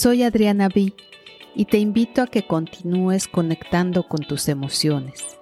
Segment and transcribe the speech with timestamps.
[0.00, 0.94] Soy Adriana B
[1.56, 5.40] y te invito a que continúes conectando con tus emociones.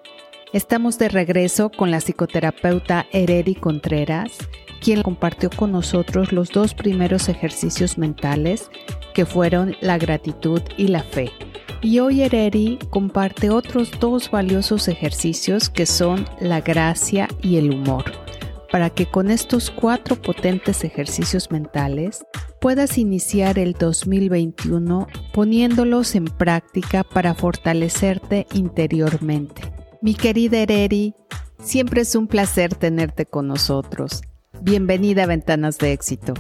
[0.55, 4.39] Estamos de regreso con la psicoterapeuta Eredi Contreras,
[4.81, 8.71] quien compartió con nosotros los dos primeros ejercicios mentales
[9.13, 11.33] que fueron la gratitud y la fe.
[11.83, 18.26] Y hoy Eredi comparte otros dos valiosos ejercicios que son la gracia y el humor
[18.71, 22.25] para que con estos cuatro potentes ejercicios mentales
[22.61, 29.63] puedas iniciar el 2021 poniéndolos en práctica para fortalecerte interiormente.
[30.01, 31.15] Mi querida Ereri,
[31.63, 34.23] siempre es un placer tenerte con nosotros.
[34.61, 36.35] Bienvenida a Ventanas de Éxito.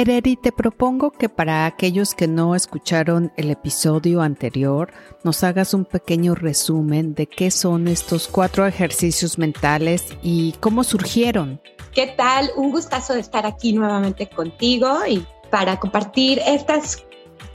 [0.00, 4.92] Ereri, te propongo que para aquellos que no escucharon el episodio anterior,
[5.24, 11.60] nos hagas un pequeño resumen de qué son estos cuatro ejercicios mentales y cómo surgieron.
[11.92, 12.48] ¿Qué tal?
[12.54, 17.04] Un gustazo de estar aquí nuevamente contigo y para compartir estas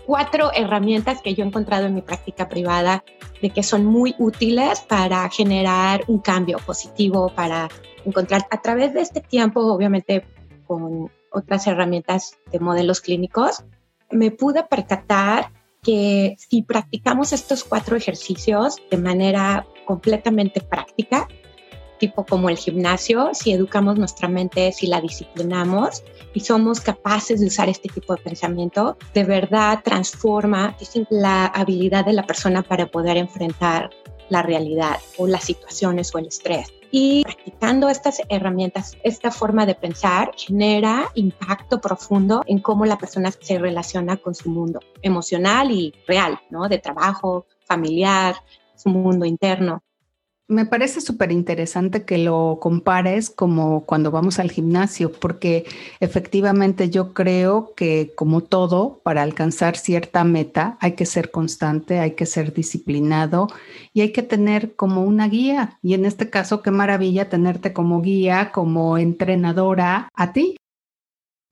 [0.06, 3.06] cuatro herramientas que yo he encontrado en mi práctica privada
[3.42, 7.70] de que son muy útiles para generar un cambio positivo, para
[8.04, 10.26] encontrar a través de este tiempo, obviamente
[10.68, 13.64] con otras herramientas de modelos clínicos,
[14.12, 21.28] me pude percatar que si practicamos estos cuatro ejercicios de manera completamente práctica,
[22.00, 27.48] tipo como el gimnasio, si educamos nuestra mente, si la disciplinamos y somos capaces de
[27.48, 30.76] usar este tipo de pensamiento, de verdad transforma
[31.10, 33.90] la habilidad de la persona para poder enfrentar
[34.30, 39.74] la realidad o las situaciones o el estrés y practicando estas herramientas, esta forma de
[39.74, 45.92] pensar genera impacto profundo en cómo la persona se relaciona con su mundo emocional y
[46.08, 46.70] real, ¿no?
[46.70, 48.36] De trabajo, familiar,
[48.76, 49.82] su mundo interno.
[50.50, 55.66] Me parece súper interesante que lo compares como cuando vamos al gimnasio, porque
[56.02, 62.12] efectivamente yo creo que como todo, para alcanzar cierta meta hay que ser constante, hay
[62.12, 63.48] que ser disciplinado
[63.94, 65.80] y hay que tener como una guía.
[65.82, 70.58] Y en este caso, qué maravilla tenerte como guía, como entrenadora a ti.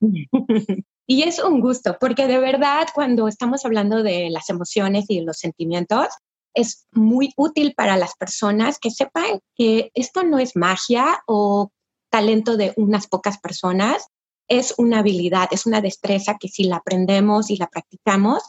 [1.07, 5.39] Y es un gusto, porque de verdad cuando estamos hablando de las emociones y los
[5.39, 6.07] sentimientos,
[6.53, 11.71] es muy útil para las personas que sepan que esto no es magia o
[12.09, 14.07] talento de unas pocas personas,
[14.47, 18.43] es una habilidad, es una destreza que si la aprendemos y la practicamos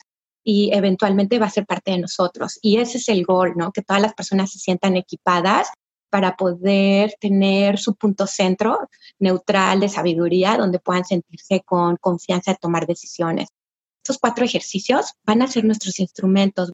[0.45, 2.59] y eventualmente va a ser parte de nosotros.
[2.61, 3.71] Y ese es el gol, ¿no?
[3.71, 5.69] Que todas las personas se sientan equipadas
[6.11, 8.79] para poder tener su punto centro
[9.19, 13.49] neutral de sabiduría donde puedan sentirse con confianza de tomar decisiones.
[14.05, 16.73] Estos cuatro ejercicios van a ser nuestros instrumentos,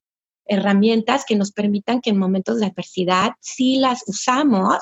[0.49, 4.79] herramientas que nos permitan que en momentos de adversidad, si las usamos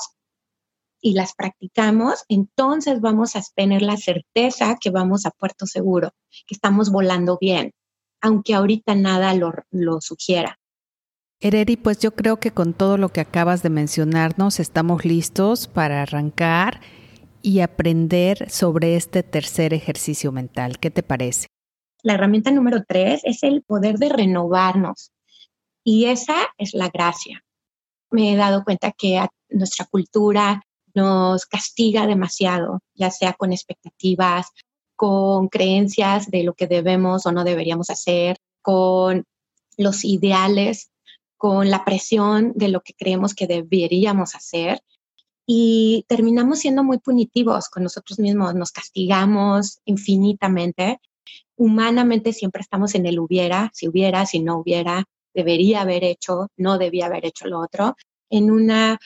[1.00, 6.12] y las practicamos, entonces vamos a tener la certeza que vamos a puerto seguro,
[6.47, 7.72] que estamos volando bien,
[8.21, 10.59] aunque ahorita nada lo, lo sugiera.
[11.41, 16.03] Ereri, pues yo creo que con todo lo que acabas de mencionarnos estamos listos para
[16.03, 16.81] arrancar
[17.43, 20.78] y aprender sobre este tercer ejercicio mental.
[20.78, 21.47] ¿Qué te parece?
[22.03, 25.12] La herramienta número tres es el poder de renovarnos.
[25.88, 27.44] Y esa es la gracia.
[28.10, 30.60] Me he dado cuenta que nuestra cultura
[30.94, 34.48] nos castiga demasiado, ya sea con expectativas,
[34.97, 39.26] con creencias de lo que debemos o no deberíamos hacer, con
[39.76, 40.91] los ideales,
[41.36, 44.80] con la presión de lo que creemos que deberíamos hacer.
[45.47, 51.00] Y terminamos siendo muy punitivos con nosotros mismos, nos castigamos infinitamente.
[51.54, 56.78] Humanamente siempre estamos en el hubiera, si hubiera, si no hubiera, debería haber hecho, no
[56.78, 57.94] debía haber hecho lo otro,
[58.30, 58.98] en una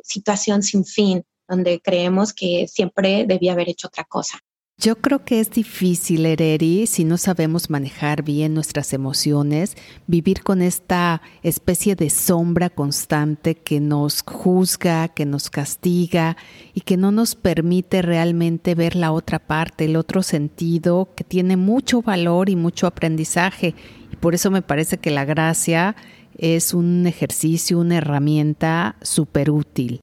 [0.00, 4.38] situación sin fin, donde creemos que siempre debía haber hecho otra cosa.
[4.82, 10.62] Yo creo que es difícil, Ereri, si no sabemos manejar bien nuestras emociones, vivir con
[10.62, 16.38] esta especie de sombra constante que nos juzga, que nos castiga
[16.72, 21.58] y que no nos permite realmente ver la otra parte, el otro sentido que tiene
[21.58, 23.74] mucho valor y mucho aprendizaje.
[24.18, 25.94] Por eso me parece que la gracia
[26.36, 30.00] es un ejercicio, una herramienta súper útil.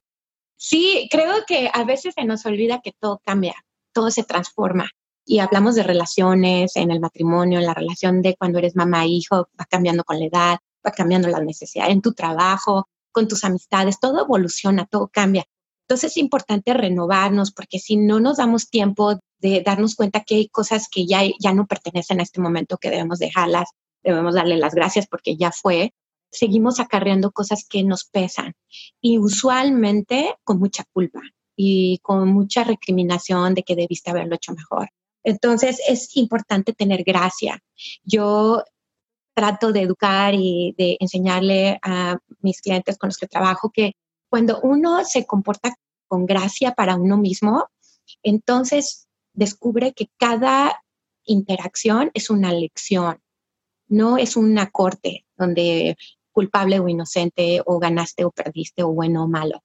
[0.56, 3.54] Sí, creo que a veces se nos olvida que todo cambia
[3.98, 4.90] todo se transforma.
[5.26, 9.08] Y hablamos de relaciones en el matrimonio, en la relación de cuando eres mamá e
[9.08, 13.42] hijo, va cambiando con la edad, va cambiando la necesidad, en tu trabajo, con tus
[13.42, 15.44] amistades, todo evoluciona, todo cambia.
[15.82, 20.48] Entonces es importante renovarnos porque si no nos damos tiempo de darnos cuenta que hay
[20.48, 23.68] cosas que ya, ya no pertenecen a este momento, que debemos dejarlas,
[24.02, 25.94] debemos darle las gracias porque ya fue,
[26.30, 28.54] seguimos acarreando cosas que nos pesan
[29.00, 31.20] y usualmente con mucha culpa
[31.56, 34.90] y con mucha recriminación de que debiste haberlo hecho mejor.
[35.24, 37.60] Entonces es importante tener gracia.
[38.04, 38.62] Yo
[39.34, 43.92] trato de educar y de enseñarle a mis clientes con los que trabajo que
[44.28, 45.74] cuando uno se comporta
[46.06, 47.68] con gracia para uno mismo,
[48.22, 50.82] entonces descubre que cada
[51.24, 53.20] interacción es una lección,
[53.88, 55.96] no es una corte donde
[56.32, 59.62] culpable o inocente o ganaste o perdiste o bueno o malo.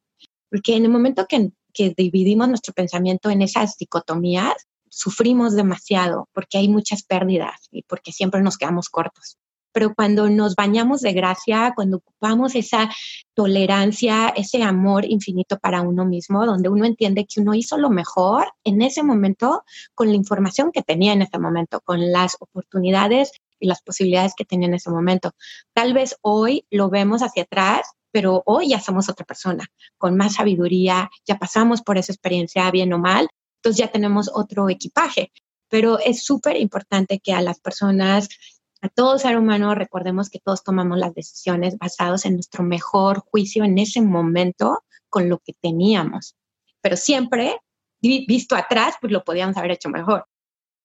[0.50, 1.52] Porque en el momento que,
[1.98, 4.54] dividimos nuestro pensamiento en esas dicotomías,
[4.90, 9.38] sufrimos demasiado porque hay muchas pérdidas y porque siempre nos quedamos cortos
[9.74, 12.90] pero cuando nos bañamos de gracia, cuando ocupamos esa
[13.34, 18.54] tolerancia, ese amor infinito para uno mismo, donde uno entiende que uno hizo lo mejor
[18.64, 19.64] en ese momento
[19.96, 23.32] con la información que tenía en ese momento, con las oportunidades
[23.64, 25.32] y las posibilidades que tenía en ese momento.
[25.74, 29.66] Tal vez hoy lo vemos hacia atrás, pero hoy ya somos otra persona,
[29.98, 34.70] con más sabiduría, ya pasamos por esa experiencia, bien o mal, entonces ya tenemos otro
[34.70, 35.32] equipaje.
[35.70, 38.28] Pero es súper importante que a las personas
[38.82, 43.64] a todo ser humano recordemos que todos tomamos las decisiones basados en nuestro mejor juicio
[43.64, 46.36] en ese momento con lo que teníamos.
[46.82, 47.62] Pero siempre,
[48.02, 50.26] visto atrás, pues lo podíamos haber hecho mejor.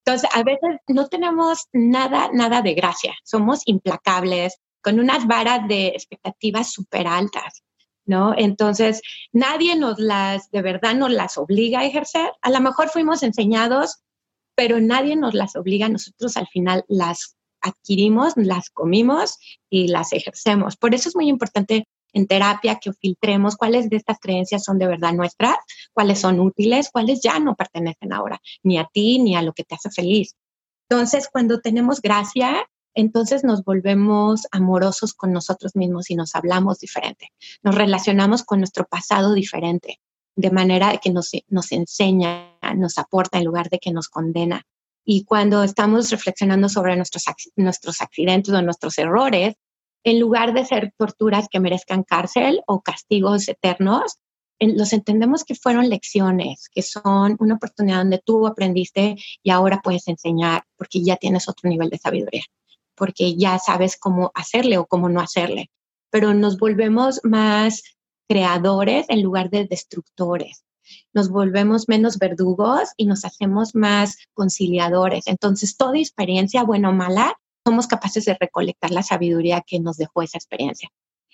[0.09, 3.13] Entonces, a veces no tenemos nada, nada de gracia.
[3.23, 7.61] Somos implacables, con unas varas de expectativas súper altas,
[8.05, 8.33] ¿no?
[8.35, 9.03] Entonces,
[9.33, 12.31] nadie nos las, de verdad, nos las obliga a ejercer.
[12.41, 13.97] A lo mejor fuimos enseñados,
[14.55, 15.87] pero nadie nos las obliga.
[15.89, 19.37] Nosotros al final las adquirimos, las comimos
[19.69, 20.75] y las ejercemos.
[20.75, 24.87] Por eso es muy importante en terapia que filtremos cuáles de estas creencias son de
[24.87, 25.57] verdad nuestras,
[25.93, 29.63] cuáles son útiles, cuáles ya no pertenecen ahora, ni a ti ni a lo que
[29.63, 30.35] te hace feliz.
[30.89, 37.31] Entonces, cuando tenemos gracia, entonces nos volvemos amorosos con nosotros mismos y nos hablamos diferente,
[37.61, 39.99] nos relacionamos con nuestro pasado diferente,
[40.35, 41.31] de manera que nos,
[41.71, 44.63] enseña, nos aporta en lugar de que nos condena.
[45.05, 49.55] Y cuando estamos reflexionando sobre nuestros accidentes o nuestros errores,
[50.03, 54.17] en lugar de ser torturas que merezcan cárcel o castigos eternos,
[54.59, 60.07] los entendemos que fueron lecciones, que son una oportunidad donde tú aprendiste y ahora puedes
[60.07, 62.43] enseñar porque ya tienes otro nivel de sabiduría,
[62.95, 65.69] porque ya sabes cómo hacerle o cómo no hacerle.
[66.09, 67.83] Pero nos volvemos más
[68.27, 70.63] creadores en lugar de destructores
[71.13, 75.27] nos volvemos menos verdugos y nos hacemos más conciliadores.
[75.27, 77.35] Entonces, toda experiencia, buena o mala,
[77.69, 80.89] somos capaces de recolectar la sabiduría que nos dejó esa experiencia.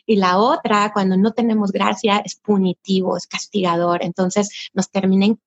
[0.05, 4.03] Y la otra, cuando no tenemos gracia, es punitivo, es castigador.
[4.03, 5.39] Entonces, nos terminen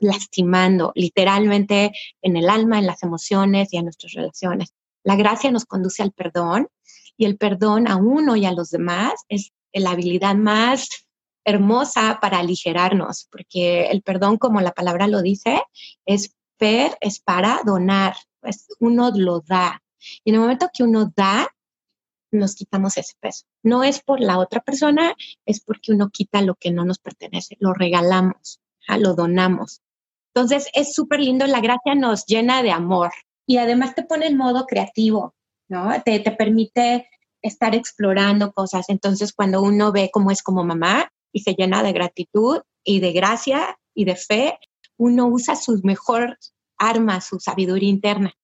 [0.00, 1.90] lastimando literalmente
[2.22, 4.72] en el alma, en las emociones y en nuestras relaciones.
[5.02, 6.68] La gracia nos conduce al perdón
[7.16, 11.08] y el perdón a uno y a los demás es la habilidad más
[11.44, 15.60] hermosa para aligerarnos, porque el perdón, como la palabra lo dice,
[16.06, 19.82] es per, es para donar, pues uno lo da.
[20.24, 21.48] Y en el momento que uno da,
[22.32, 23.44] nos quitamos ese peso.
[23.62, 25.14] No es por la otra persona,
[25.46, 28.60] es porque uno quita lo que no nos pertenece, lo regalamos,
[28.98, 29.82] lo donamos.
[30.34, 33.10] Entonces es súper lindo, la gracia nos llena de amor
[33.46, 35.34] y además te pone en modo creativo,
[35.68, 35.90] ¿no?
[36.04, 37.08] Te, te permite
[37.42, 38.88] estar explorando cosas.
[38.88, 43.12] Entonces cuando uno ve cómo es como mamá, y se llena de gratitud y de
[43.12, 44.58] gracia y de fe,
[44.96, 48.34] uno usa sus mejores armas, su sabiduría interna.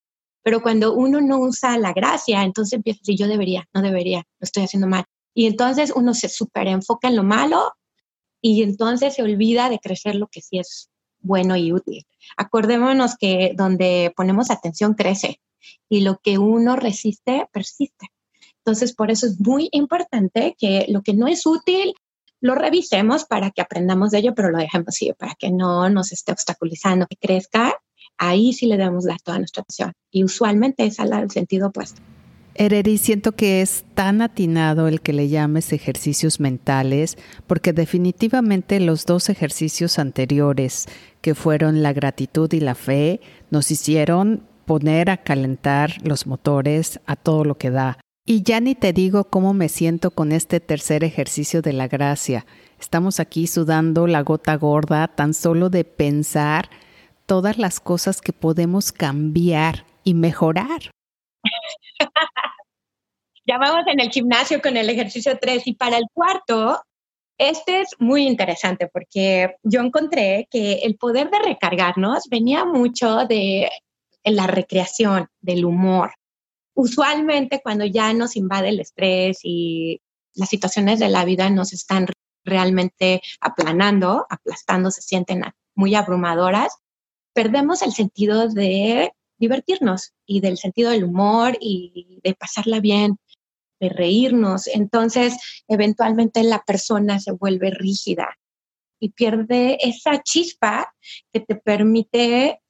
[0.47, 4.19] Pero cuando uno no usa la gracia, entonces empieza a decir, yo debería, no debería,
[4.39, 5.05] lo estoy haciendo mal.
[5.35, 7.73] Y entonces uno se super enfoca en lo malo
[8.41, 10.89] y entonces se olvida de crecer lo que sí es
[11.19, 12.07] bueno y útil.
[12.37, 15.41] Acordémonos que donde ponemos atención crece
[15.89, 18.07] y lo que uno resiste persiste.
[18.59, 21.93] Entonces, por eso es muy importante que lo que no es útil,
[22.41, 26.13] lo revisemos para que aprendamos de ello, pero lo dejemos así, para que no nos
[26.13, 27.75] esté obstaculizando, que crezca,
[28.19, 29.93] ahí sí le debemos dar toda nuestra atención.
[30.11, 32.01] Y usualmente es al sentido opuesto.
[32.59, 39.05] Ereri, siento que es tan atinado el que le llames ejercicios mentales, porque definitivamente los
[39.05, 40.87] dos ejercicios anteriores,
[41.21, 43.21] que fueron la gratitud y la fe,
[43.51, 47.99] nos hicieron poner a calentar los motores a todo lo que da.
[48.25, 52.47] Y ya ni te digo cómo me siento con este tercer ejercicio de la gracia.
[52.81, 56.71] Estamos aquí sudando la gota gorda tan solo de pensar
[57.27, 60.91] todas las cosas que podemos cambiar y mejorar.
[63.45, 66.81] ya vamos en el gimnasio con el ejercicio 3 y para el cuarto,
[67.39, 73.69] este es muy interesante porque yo encontré que el poder de recargarnos venía mucho de
[74.25, 76.13] la recreación, del humor,
[76.75, 80.01] usualmente cuando ya nos invade el estrés y
[80.35, 82.07] las situaciones de la vida nos están
[82.45, 85.43] realmente aplanando, aplastando, se sienten
[85.75, 86.77] muy abrumadoras,
[87.37, 93.19] perdemos el sentido de divertirnos y del sentido del humor y de pasarla bien,
[93.79, 94.67] de reírnos.
[94.69, 95.37] Entonces,
[95.69, 98.39] eventualmente la persona se vuelve rígida
[98.99, 100.95] y pierde esa chispa
[101.31, 102.63] que te permite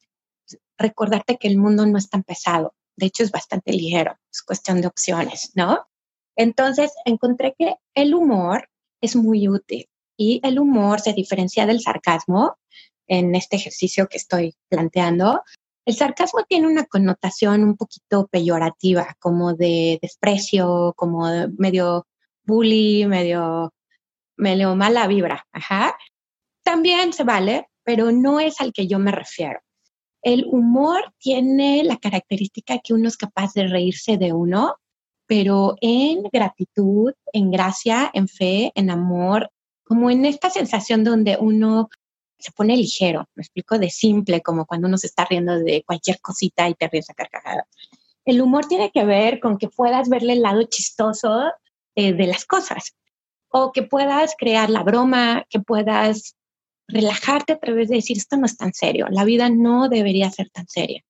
[0.77, 2.75] recordarte que el mundo no es tan pesado.
[2.97, 5.87] De hecho, es bastante ligero, es cuestión de opciones, ¿no?
[6.35, 8.67] Entonces, encontré que el humor
[8.99, 12.57] es muy útil y el humor se diferencia del sarcasmo
[13.07, 15.41] en este ejercicio que estoy planteando.
[15.85, 22.05] El sarcasmo tiene una connotación un poquito peyorativa, como de desprecio, como de medio
[22.43, 23.73] bully, medio,
[24.35, 25.45] medio mala vibra.
[25.51, 25.97] Ajá.
[26.63, 29.61] También se vale, pero no es al que yo me refiero.
[30.21, 34.75] El humor tiene la característica que uno es capaz de reírse de uno,
[35.25, 39.51] pero en gratitud, en gracia, en fe, en amor,
[39.85, 41.87] como en esta sensación donde uno
[42.39, 46.19] se pone ligero, me explico, de simple, como cuando uno se está riendo de cualquier
[46.21, 47.67] cosita y te ríes a carcajada.
[48.25, 51.51] El humor tiene que ver con que puedas verle el lado chistoso
[51.95, 52.95] eh, de las cosas
[53.49, 56.35] o que puedas crear la broma, que puedas
[56.87, 60.49] relajarte a través de decir, esto no es tan serio, la vida no debería ser
[60.49, 61.03] tan seria.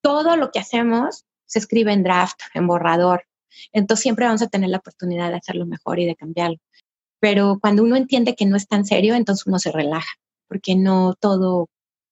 [0.00, 3.24] Todo lo que hacemos se escribe en draft, en borrador,
[3.72, 6.58] entonces siempre vamos a tener la oportunidad de hacerlo mejor y de cambiarlo.
[7.20, 10.12] Pero cuando uno entiende que no es tan serio, entonces uno se relaja,
[10.48, 11.68] porque no todo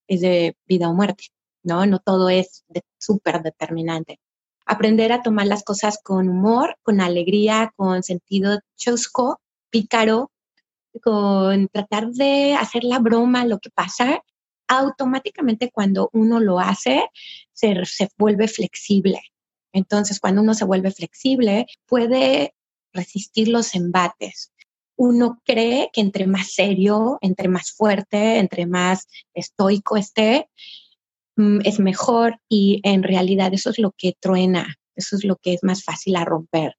[0.08, 1.26] es de vida o muerte,
[1.62, 1.86] ¿no?
[1.86, 2.64] No todo es
[2.98, 4.20] súper determinante.
[4.66, 10.30] Aprender a tomar las cosas con humor, con alegría, con sentido chusco, pícaro,
[11.02, 14.22] con tratar de hacer la broma, lo que pasa,
[14.68, 17.08] automáticamente cuando uno lo hace,
[17.52, 19.20] se, se vuelve flexible.
[19.72, 22.54] Entonces, cuando uno se vuelve flexible, puede
[22.92, 24.52] resistir los embates.
[24.96, 30.48] Uno cree que entre más serio, entre más fuerte, entre más estoico esté,
[31.36, 35.54] mm, es mejor y en realidad eso es lo que truena, eso es lo que
[35.54, 36.76] es más fácil a romper.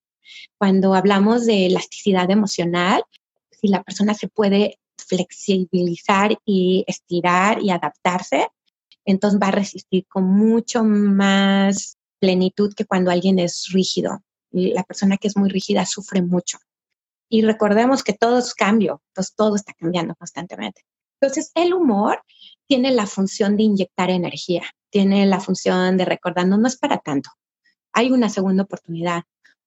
[0.57, 3.03] Cuando hablamos de elasticidad emocional,
[3.51, 8.47] si la persona se puede flexibilizar y estirar y adaptarse,
[9.05, 14.23] entonces va a resistir con mucho más plenitud que cuando alguien es rígido.
[14.51, 16.57] La persona que es muy rígida sufre mucho.
[17.35, 20.83] Y recordemos que todo es cambio, pues todo está cambiando constantemente.
[21.19, 22.23] Entonces, el humor
[22.65, 27.29] tiene la función de inyectar energía, tiene la función de recordarnos, no es para tanto.
[27.91, 29.23] Hay una segunda oportunidad,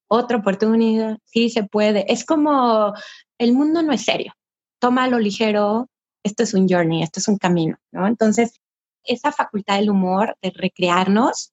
[0.08, 2.10] otra oportunidad, sí se puede.
[2.10, 2.94] Es como
[3.36, 4.32] el mundo no es serio,
[4.78, 5.90] tómalo ligero,
[6.22, 8.06] esto es un journey, esto es un camino, ¿no?
[8.06, 8.62] Entonces,
[9.04, 11.52] esa facultad del humor, de recrearnos,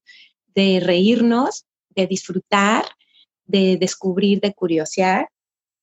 [0.56, 2.86] de reírnos, de disfrutar,
[3.44, 5.28] de descubrir, de curiosear,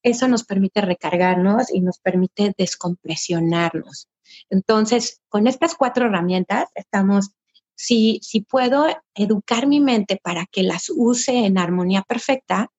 [0.02, 4.08] eso nos permite recargarnos y nos permite descompresionarnos.
[4.50, 7.30] Entonces, con estas cuatro herramientas estamos,
[7.74, 12.70] si, si puedo educar mi mente para que las use en armonía perfecta,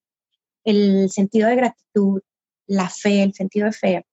[0.64, 2.22] el sentido de gratitud,
[2.68, 4.06] la fe, el sentido de fe,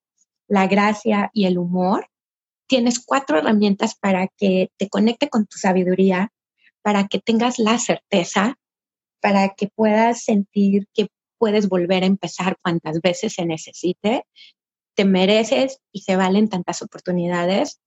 [0.48, 2.08] la gracia y el humor,
[2.66, 6.32] tienes cuatro herramientas para que te conecte con tu sabiduría,
[6.82, 8.58] para que tengas la certeza,
[9.20, 11.08] para que puedas sentir que
[11.40, 14.26] puedes volver a empezar cuantas veces se necesite.
[14.94, 17.80] Te mereces y se valen tantas oportunidades.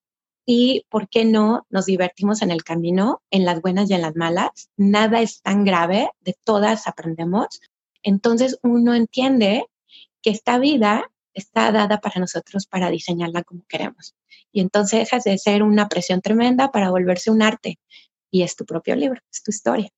[0.45, 1.67] Y, ¿por qué no?
[1.69, 4.71] Nos divertimos en el camino, en las buenas y en las malas.
[4.75, 7.61] Nada es tan grave, de todas aprendemos.
[8.01, 9.67] Entonces uno entiende
[10.23, 14.15] que esta vida está dada para nosotros para diseñarla como queremos.
[14.51, 17.77] Y entonces dejas de ser una presión tremenda para volverse un arte.
[18.31, 19.89] Y es tu propio libro, es tu historia.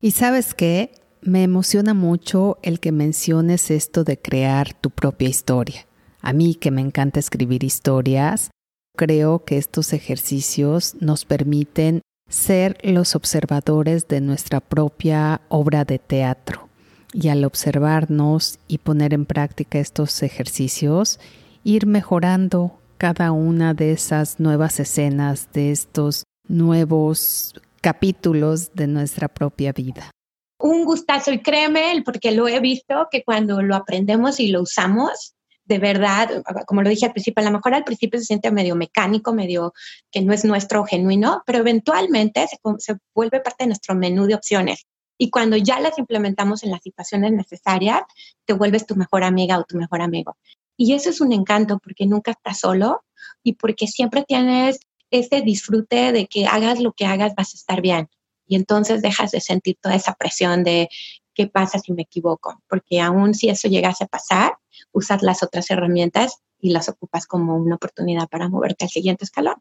[0.00, 5.86] Y sabes qué, me emociona mucho el que menciones esto de crear tu propia historia.
[6.20, 8.50] A mí que me encanta escribir historias,
[8.96, 16.68] creo que estos ejercicios nos permiten ser los observadores de nuestra propia obra de teatro
[17.12, 21.18] y al observarnos y poner en práctica estos ejercicios,
[21.64, 29.72] ir mejorando cada una de esas nuevas escenas, de estos nuevos capítulos de nuestra propia
[29.72, 30.10] vida.
[30.58, 35.34] Un gustazo y créeme, porque lo he visto, que cuando lo aprendemos y lo usamos,
[35.64, 38.76] de verdad, como lo dije al principio, a lo mejor al principio se siente medio
[38.76, 39.74] mecánico, medio
[40.10, 44.36] que no es nuestro genuino, pero eventualmente se, se vuelve parte de nuestro menú de
[44.36, 44.86] opciones.
[45.18, 48.02] Y cuando ya las implementamos en las situaciones necesarias,
[48.44, 50.36] te vuelves tu mejor amiga o tu mejor amigo.
[50.76, 53.02] Y eso es un encanto porque nunca estás solo
[53.42, 54.78] y porque siempre tienes
[55.10, 58.08] ese disfrute de que hagas lo que hagas, vas a estar bien.
[58.46, 60.88] Y entonces dejas de sentir toda esa presión de
[61.34, 64.56] qué pasa si me equivoco, porque aún si eso llegase a pasar,
[64.92, 69.56] usas las otras herramientas y las ocupas como una oportunidad para moverte al siguiente escalón.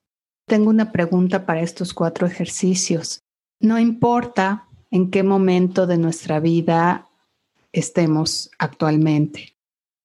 [0.48, 3.20] Tengo una pregunta para estos cuatro ejercicios.
[3.60, 7.10] No importa en qué momento de nuestra vida
[7.74, 9.58] estemos actualmente,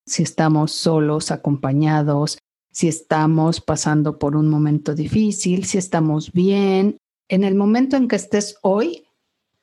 [0.07, 2.39] si estamos solos, acompañados,
[2.73, 6.97] si estamos pasando por un momento difícil, si estamos bien,
[7.31, 9.07] en el momento en que estés hoy,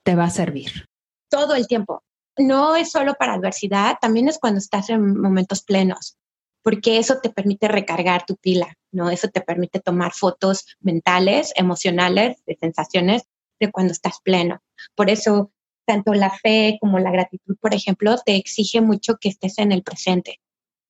[0.04, 0.86] te va a servir.
[1.30, 2.02] Todo el tiempo.
[2.38, 6.18] No es solo para adversidad, también es cuando estás en momentos plenos,
[6.64, 9.10] porque eso te permite recargar tu pila, ¿no?
[9.10, 13.24] Eso te permite tomar fotos mentales, emocionales, de sensaciones
[13.60, 14.62] de cuando estás pleno.
[14.96, 15.52] Por eso,
[15.86, 19.84] tanto la fe como la gratitud, por ejemplo, te exige mucho que estés en el
[19.84, 20.40] presente.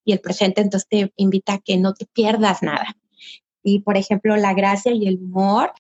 [0.06, 2.96] Y el presente entonces te invita a que no te pierdas nada.
[3.64, 5.74] Y, por ejemplo, la gracia y el humor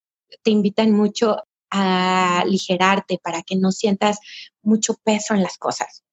[0.43, 1.37] te invitan mucho
[1.69, 4.19] a aligerarte para que no sientas
[4.61, 6.03] mucho peso en las cosas.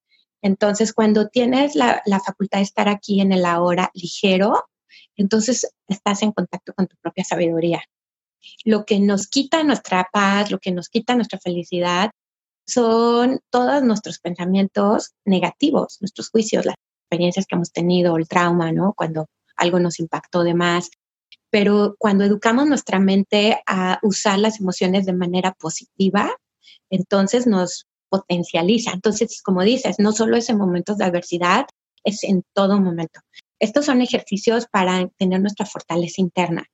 [0.42, 4.64] Entonces, cuando tienes la, la, facultad de estar aquí en el ahora ligero,
[5.16, 7.82] entonces estás en contacto con tu propia sabiduría.
[8.64, 12.10] Lo que nos quita nuestra paz, lo que nos quita nuestra felicidad,
[12.66, 18.94] son todos nuestros pensamientos negativos, nuestros juicios, las experiencias que hemos tenido, el trauma, ¿no?
[18.94, 20.90] Cuando algo nos impactó de más,
[21.54, 26.36] pero cuando educamos nuestra mente a usar las emociones de manera positiva,
[26.90, 28.90] entonces nos potencializa.
[28.90, 31.66] Entonces, como dices, no solo es en momentos de adversidad,
[32.02, 33.20] es en todo momento.
[33.60, 36.66] Estos son ejercicios para tener nuestra fortaleza interna.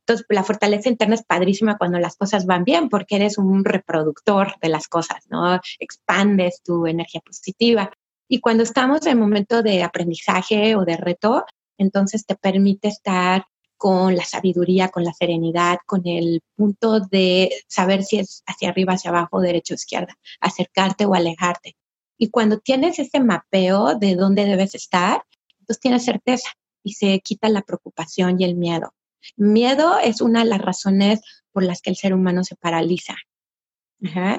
[0.00, 4.52] Entonces, la fortaleza interna es padrísima cuando las cosas van bien porque eres un reproductor
[4.60, 5.58] de las cosas, ¿no?
[5.80, 7.90] Expandes tu energía positiva.
[8.28, 11.46] Y cuando estamos en momento de aprendizaje o de reto,
[11.78, 18.04] entonces te permite estar con la sabiduría, con la serenidad, con el punto de saber
[18.04, 21.76] si es hacia arriba, hacia abajo, derecho o izquierda, acercarte o alejarte.
[22.18, 25.22] Y cuando tienes ese mapeo de dónde debes estar,
[25.60, 26.48] entonces tienes certeza
[26.82, 28.94] y se quita la preocupación y el miedo.
[29.36, 31.20] Miedo es una de las razones
[31.52, 33.16] por las que el ser humano se paraliza.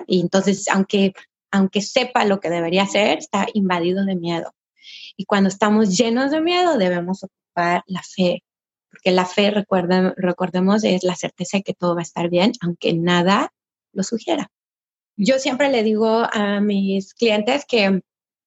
[0.08, 1.14] Y entonces, aunque,
[1.52, 4.54] aunque sepa lo que debería hacer, está invadido de miedo.
[5.18, 8.44] Y cuando estamos llenos de miedo, debemos ocupar la fe,
[8.98, 12.94] porque la fe, recordemos, es la certeza de que todo va a estar bien, aunque
[12.94, 13.54] nada
[13.94, 14.50] lo sugiera.
[15.16, 18.02] Yo siempre le digo a mis clientes que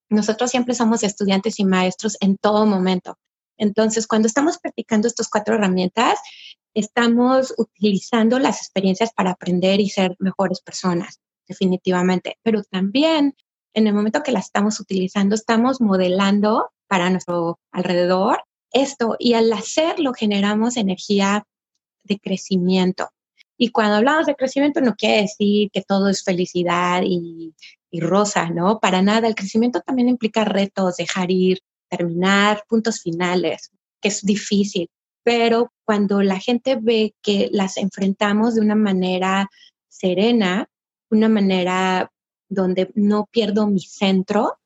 [0.08, 3.16] nosotros siempre somos estudiantes y maestros en todo momento.
[3.58, 6.18] Entonces, cuando estamos practicando estas cuatro herramientas,
[6.74, 12.38] estamos utilizando las experiencias para aprender y ser mejores personas, definitivamente.
[12.42, 13.36] Pero también
[13.72, 19.52] en el momento que las estamos utilizando, estamos modelando para nuestro alrededor esto y al
[19.52, 21.46] hacerlo generamos energía
[22.04, 23.08] de crecimiento.
[23.56, 27.54] Y cuando hablamos de crecimiento no quiere decir que todo es felicidad y,
[27.90, 28.80] y rosa, ¿no?
[28.80, 29.28] Para nada.
[29.28, 34.88] El crecimiento también implica retos, dejar ir, terminar puntos finales, que es difícil.
[35.22, 39.50] Pero cuando la gente ve que las enfrentamos de una manera
[39.88, 40.68] serena,
[41.10, 42.10] una manera
[42.48, 44.59] donde no pierdo mi centro,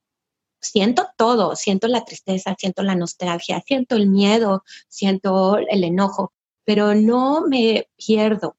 [0.64, 6.33] siento todo, siento la tristeza, siento la nostalgia, siento el miedo, siento el enojo,
[6.64, 8.57] pero no me pierdo.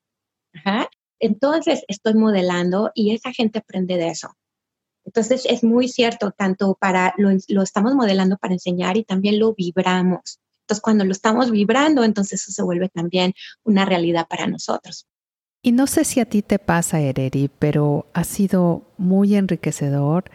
[1.20, 4.36] Entonces estoy modelando y esa gente aprende de eso.
[5.04, 9.54] Entonces es muy cierto, tanto para, lo, lo estamos modelando para enseñar y también lo
[9.54, 10.40] vibramos.
[10.62, 15.08] Entonces cuando lo estamos vibrando, entonces eso se vuelve también una realidad para nosotros.
[15.62, 20.26] Y no sé si a ti te pasa, Ereri, pero ha sido muy enriquecedor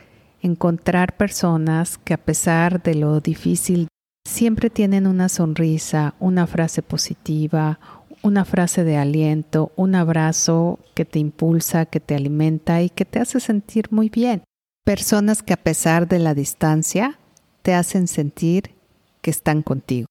[0.42, 3.88] encontrar personas que a pesar de lo difícil
[4.26, 7.78] siempre tienen una sonrisa, una frase positiva,
[8.22, 13.18] una frase de aliento, un abrazo que te impulsa, que te alimenta y que te
[13.18, 14.44] hace sentir muy bien.
[14.84, 17.18] Personas que a pesar de la distancia
[17.62, 18.74] te hacen sentir
[19.22, 20.06] que están contigo.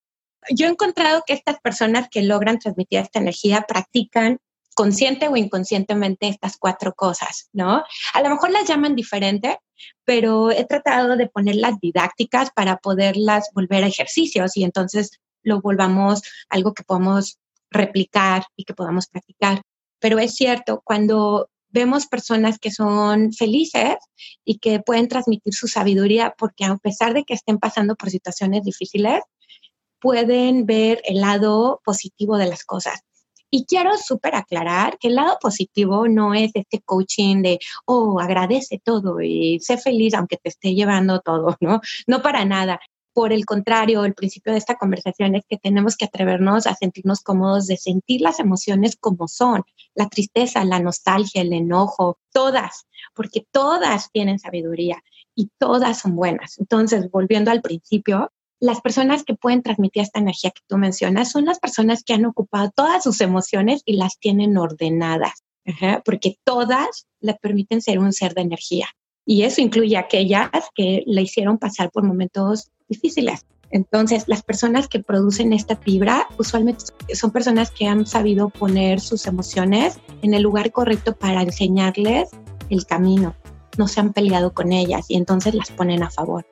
[0.55, 4.39] Yo he encontrado que estas personas que logran transmitir esta energía practican
[4.79, 7.83] consciente o inconscientemente estas cuatro cosas, ¿no?
[8.13, 9.59] A lo mejor las llaman diferente,
[10.05, 16.21] pero he tratado de ponerlas didácticas para poderlas volver a ejercicios y entonces lo volvamos
[16.47, 17.39] algo que podamos
[17.69, 19.63] replicar y que podamos practicar.
[19.99, 23.97] Pero es cierto, cuando vemos personas que son felices
[24.45, 28.63] y que pueden transmitir su sabiduría, porque a pesar de que estén pasando por situaciones
[28.63, 29.23] difíciles,
[29.99, 33.01] pueden ver el lado positivo de las cosas.
[33.51, 38.79] Y quiero súper aclarar que el lado positivo no es este coaching de, oh, agradece
[38.83, 41.81] todo y sé feliz aunque te esté llevando todo, ¿no?
[42.07, 42.79] No para nada.
[43.13, 47.21] Por el contrario, el principio de esta conversación es que tenemos que atrevernos a sentirnos
[47.21, 49.63] cómodos de sentir las emociones como son,
[49.95, 52.85] la tristeza, la nostalgia, el enojo, todas,
[53.15, 55.03] porque todas tienen sabiduría
[55.35, 56.59] y todas son buenas.
[56.59, 61.45] Entonces, volviendo al principio, las personas que pueden transmitir esta energía que tú mencionas son
[61.45, 65.43] las personas que han ocupado todas sus emociones y las tienen ordenadas,
[66.04, 68.88] porque todas le permiten ser un ser de energía.
[69.26, 73.45] Y eso incluye aquellas que le hicieron pasar por momentos difíciles.
[73.72, 79.28] Entonces, las personas que producen esta fibra usualmente son personas que han sabido poner sus
[79.28, 82.32] emociones en el lugar correcto para enseñarles
[82.69, 83.36] el camino.
[83.78, 86.45] No se han peleado con ellas y entonces las ponen a favor.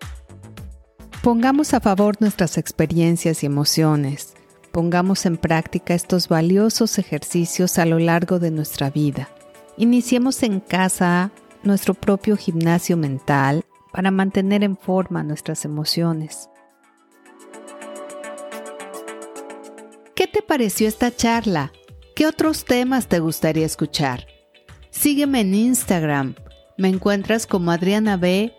[1.24, 4.36] Pongamos a favor nuestras experiencias y emociones.
[4.72, 9.28] Pongamos en práctica estos valiosos ejercicios a lo largo de nuestra vida.
[9.78, 11.32] Iniciemos en casa
[11.64, 16.50] nuestro propio gimnasio mental para mantener en forma nuestras emociones.
[20.16, 21.72] ¿Qué te pareció esta charla?
[22.16, 24.28] ¿Qué otros temas te gustaría escuchar?
[24.92, 26.36] Sígueme en Instagram.
[26.78, 28.58] Me encuentras como adrianab.me.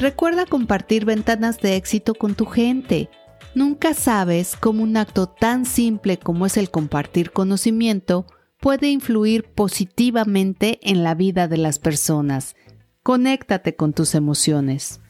[0.00, 3.10] Recuerda compartir ventanas de éxito con tu gente.
[3.54, 8.24] Nunca sabes cómo un acto tan simple como es el compartir conocimiento
[8.60, 12.56] puede influir positivamente en la vida de las personas.
[13.02, 15.02] Conéctate con tus emociones.